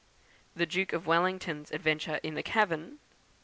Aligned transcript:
The 0.55 0.65
Duke 0.65 0.93
of 0.93 1.05
Wellington's 1.05 1.69
Adventure 1.71 2.19
in 2.23 2.33
the 2.33 2.41
Cavern; 2.41 2.93
2. 2.97 2.99